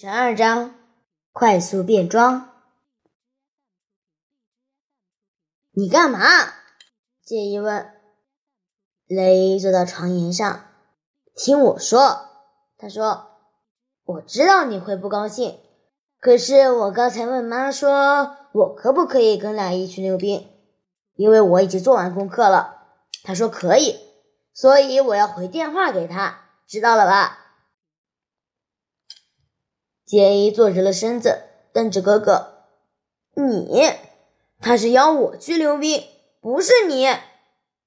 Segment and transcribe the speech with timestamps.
[0.00, 0.76] 十二章
[1.32, 2.50] 快速变装。
[5.72, 6.20] 你干嘛？
[7.24, 7.90] 介意问。
[9.08, 10.66] 雷坐到床沿上，
[11.34, 12.28] 听我说。
[12.78, 13.40] 他说
[14.06, 15.58] ：“我知道你会不高兴，
[16.20, 20.48] 可是我刚才问妈说，我可不可以跟俩一去溜冰？
[21.16, 22.84] 因为我已经做完功课了。
[23.24, 23.98] 她说可以，
[24.54, 27.46] 所以我要回电话给她，知道了吧？”
[30.08, 32.64] 杰伊坐直了身子，瞪着哥哥
[33.36, 33.92] ：“你，
[34.58, 36.02] 他是邀我去溜冰，
[36.40, 37.06] 不是你。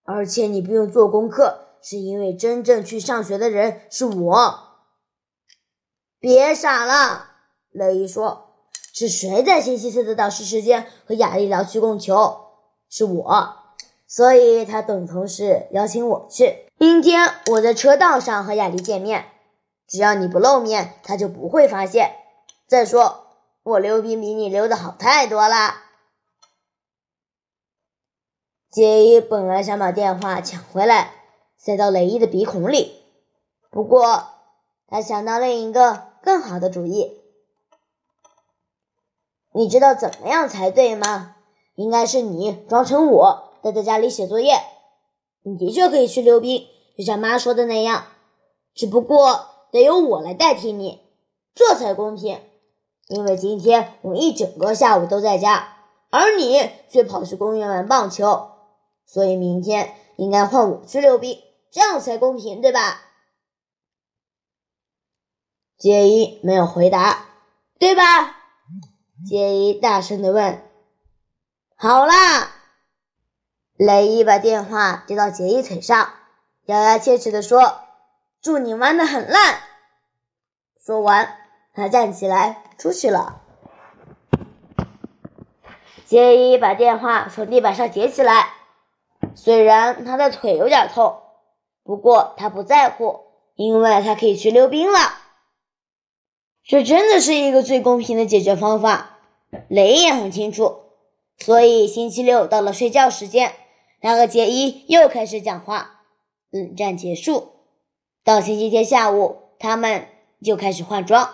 [0.03, 4.59] 而且你不用做功课，是因为真正去上学的人是我。”
[6.21, 7.25] 别傻了，
[7.71, 8.53] 雷伊说
[8.93, 12.37] ：“是谁在星期四的导师时间和雅丽聊去供球？
[12.87, 13.55] 是我，
[14.05, 16.67] 所以他等同是邀请我去。
[16.77, 19.25] 明天我在车道上和雅丽见面。”
[19.87, 22.15] 只要你不露面，他就不会发现。
[22.71, 23.25] 再说，
[23.63, 25.75] 我溜冰比你溜的好太多了。
[28.69, 31.13] 杰伊本来想把电话抢回来，
[31.57, 33.03] 塞到雷伊的鼻孔里，
[33.69, 34.23] 不过
[34.87, 37.19] 他想到另一个更好的主意。
[39.51, 41.35] 你知道怎么样才对吗？
[41.75, 44.53] 应该是你装成我，待在家里写作业。
[45.43, 46.65] 你的确可以去溜冰，
[46.97, 48.05] 就像妈说的那样，
[48.73, 49.47] 只不过。
[49.71, 51.01] 得由我来代替你，
[51.53, 52.41] 这才公平。
[53.11, 55.75] 因为今天我一整个下午都在家，
[56.09, 58.51] 而你却跑去公园玩棒球，
[59.05, 61.37] 所以明天应该换我去溜冰，
[61.69, 63.01] 这样才公平，对吧？
[65.77, 67.25] 杰伊没有回答，
[67.77, 68.37] 对吧？
[69.27, 70.63] 杰伊大声的问
[71.75, 72.49] ：“好啦！”
[73.75, 76.13] 雷伊把电话递到杰伊腿上，
[76.67, 77.81] 咬牙切齿的说。
[78.41, 79.59] 祝你玩的很烂。
[80.83, 81.40] 说完，
[81.73, 83.41] 他站起来出去了。
[86.05, 88.49] 杰伊把电话从地板上捡起来，
[89.33, 91.21] 虽然他的腿有点痛，
[91.83, 93.21] 不过他不在乎，
[93.55, 94.99] 因为他可以去溜冰了。
[96.63, 99.19] 这真的是一个最公平的解决方法。
[99.67, 100.81] 雷也很清楚，
[101.37, 103.53] 所以星期六到了睡觉时间，
[104.01, 106.01] 他和杰伊又开始讲话。
[106.49, 107.53] 冷战结束。
[108.23, 110.07] 到星期天下午，他们
[110.43, 111.33] 就开始换装。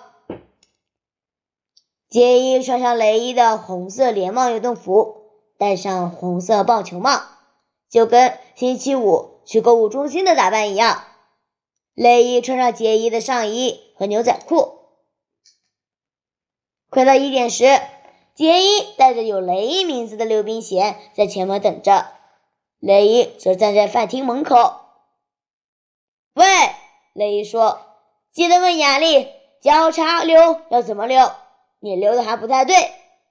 [2.09, 5.23] 杰伊穿上雷伊的红色连帽运动服，
[5.57, 7.22] 戴上红色棒球帽，
[7.90, 11.03] 就跟星期五去购物中心的打扮一样。
[11.94, 14.75] 雷伊穿上杰伊的上衣和牛仔裤。
[16.90, 17.66] 快到一点时，
[18.34, 22.12] 杰伊带着有雷伊名字的溜冰鞋在前门等着，
[22.79, 24.75] 雷伊则站在饭厅门口。
[26.35, 26.45] 喂，
[27.13, 27.81] 雷伊说
[28.31, 29.28] ：“记得问雅丽，
[29.62, 31.29] 交叉溜要怎么溜？
[31.79, 32.75] 你溜的还不太对，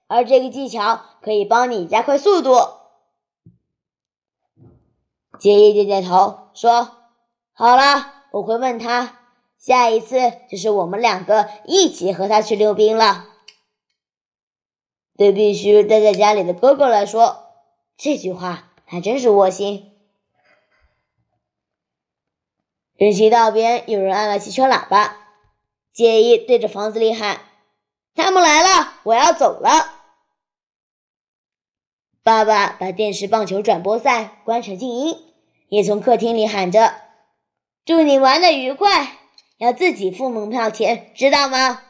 [0.07, 2.57] 而这个技巧可以帮你加快速度。”
[5.39, 6.97] 杰伊点点头说
[7.53, 9.21] ：“好了，我会问他。
[9.59, 13.27] 下一次就是我们两个一起和他去溜冰了。”
[15.19, 17.47] 对必须待在家里的哥哥来说，
[17.97, 19.93] 这句话还真是窝心。
[22.95, 25.17] 人行道边有人按了汽车喇叭，
[25.93, 27.41] 杰伊对着房子里喊
[28.17, 29.95] ：“他们来了，我要走了。”
[32.25, 35.33] 爸爸把电视棒球转播赛关成静音，
[35.69, 37.03] 也从客厅里喊着
[37.87, 39.19] ：“祝你玩的愉快，
[39.59, 41.83] 要自己付门票钱，知道吗？”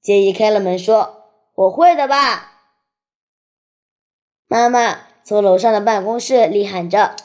[0.00, 1.24] 杰伊开了门说
[1.56, 2.52] ：“我会的，爸。”
[4.46, 7.16] 妈妈从楼上的办公室里喊着。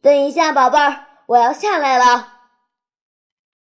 [0.00, 2.32] 等一下，宝贝儿，我要下来了。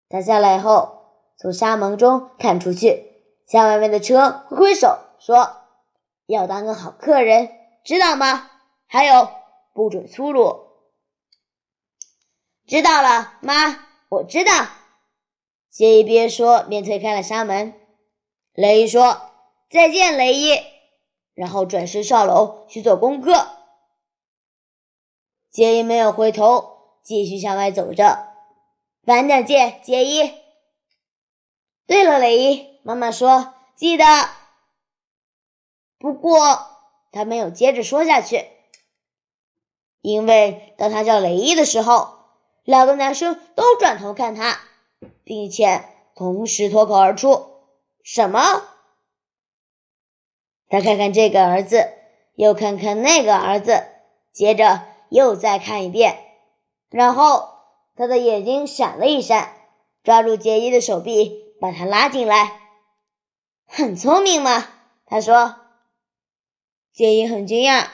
[0.09, 0.94] 他下来后，
[1.37, 5.63] 从纱门中看出去，向外面的车挥挥手，说
[6.27, 7.51] ：“要当个好客人，
[7.85, 8.51] 知道吗？
[8.87, 9.29] 还有，
[9.75, 10.65] 不准粗鲁。”
[12.67, 14.53] 知道了，妈，我知道。
[15.71, 17.75] 谢伊边说边推开了纱门。
[18.55, 19.33] 雷伊说
[19.69, 20.57] ：“再见，雷伊。”
[21.35, 23.49] 然后转身上楼去做功课。
[25.51, 28.29] 杰伊没有回头，继续向外走着。
[29.07, 30.44] 晚点见，杰伊。
[31.87, 34.05] 对了，雷伊，妈妈说记得。
[35.99, 36.67] 不过
[37.13, 38.47] 他没有接着说下去，
[40.01, 42.19] 因为当他叫雷伊的时候，
[42.65, 44.61] 两个男生都转头看他，
[45.25, 45.85] 并且
[46.15, 47.63] 同时脱口而出
[48.03, 48.41] ：“什么？”
[50.69, 51.93] 他看看这个儿子，
[52.35, 53.85] 又看看那个儿子，
[54.33, 54.89] 接着。
[55.11, 56.19] 又再看一遍，
[56.91, 57.51] 然后
[57.95, 59.55] 他的眼睛闪了一闪，
[60.03, 62.61] 抓住杰伊的手臂，把他拉进来。
[63.67, 64.69] 很聪明嘛，
[65.07, 65.57] 他说。
[66.93, 67.89] 杰伊很惊讶。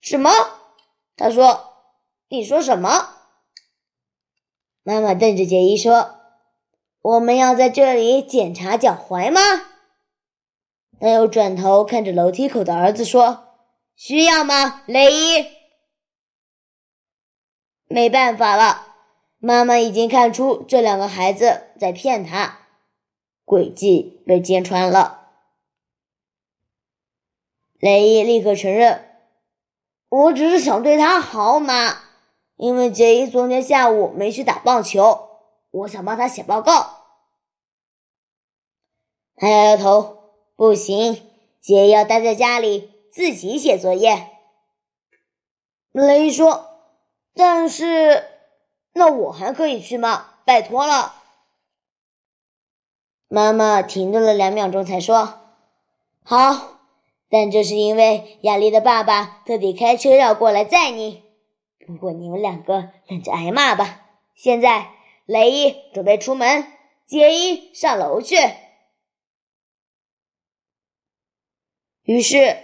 [0.00, 0.30] 什么？
[1.16, 1.72] 他说。
[2.28, 3.14] 你说什么？
[4.82, 6.16] 妈妈瞪着杰伊说
[7.02, 9.40] ：“我们要在这里检查脚踝吗？”
[10.98, 13.54] 他又转头看着楼梯口的儿子说
[13.94, 15.46] ：“需要吗，雷伊？”
[17.88, 18.94] 没办法了，
[19.38, 22.65] 妈妈已经看出这两个孩子在骗他，
[23.46, 25.30] 诡计被揭穿了。
[27.78, 29.20] 雷伊立刻承认
[30.10, 32.02] ：“我只是想对他好嘛。”
[32.56, 35.28] 因为杰伊昨天下午没去打棒球，
[35.70, 37.04] 我想帮他写报告。
[39.36, 41.22] 他摇摇头，不行，
[41.60, 44.30] 杰伊要待在家里自己写作业。
[45.92, 46.80] 雷伊说
[47.36, 48.24] ：“但是，
[48.94, 50.38] 那我还可以去吗？
[50.46, 51.14] 拜托了。”
[53.28, 55.40] 妈妈停顿了两秒钟，才说
[56.22, 56.78] ：“好，
[57.28, 61.22] 但这是因为亚丽的爸爸特地开车要过来载你。”
[61.86, 64.02] 不过你们两个等着挨骂吧。
[64.34, 64.90] 现在，
[65.24, 66.66] 雷伊准备出门，
[67.06, 68.36] 杰伊上楼去。
[72.02, 72.56] 于是，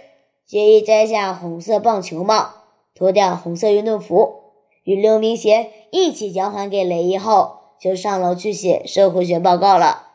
[0.45, 2.53] 杰伊摘下红色棒球帽，
[2.93, 10.12] 脱掉红色运动服，与溜冰鞋一起交还给雷伊后，就上楼去写社会学报告了。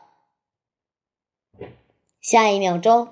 [2.21, 3.07] 下一秒钟，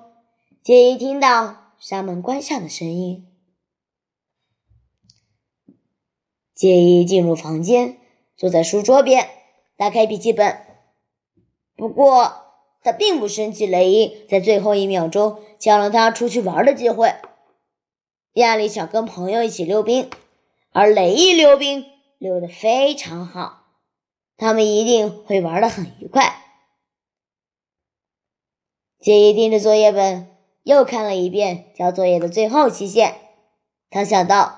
[0.62, 3.26] 杰伊听到纱门关上的声音。
[6.54, 7.96] 杰伊进入房间，
[8.36, 9.28] 坐在书桌边，
[9.78, 10.60] 打开笔记本。
[11.74, 12.34] 不过，
[12.82, 17.14] 他并不生气雷伊在最后一秒钟抢了他出去玩的机会。
[18.34, 20.10] 亚历想跟朋友一起溜冰，
[20.72, 21.86] 而雷伊溜冰
[22.18, 23.64] 溜得非常好，
[24.36, 26.44] 他们一定会玩得很愉快。
[29.00, 30.28] 杰伊盯着作业本，
[30.62, 33.16] 又看了一遍交作业的最后期限。
[33.90, 34.56] 他想到。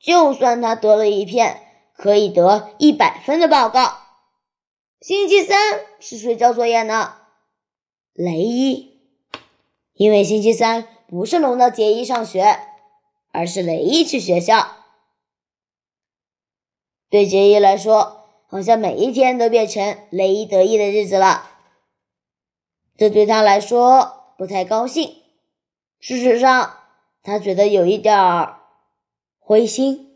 [0.00, 1.62] 就算他得了一篇
[1.94, 4.00] 可以得一百分的报告，
[5.00, 7.14] 星期三是谁交作业呢？
[8.12, 9.00] 雷伊，
[9.94, 12.58] 因为星期三不是轮到杰伊上学，
[13.32, 14.72] 而是雷伊去学校。
[17.08, 21.53] 对杰伊来说，好像每一天都变成雷伊得意的日子了，
[22.96, 25.16] 这对他来说不太高兴。
[25.98, 26.78] 事实上，
[27.22, 28.60] 他觉得有一点儿。
[29.38, 30.13] 灰心。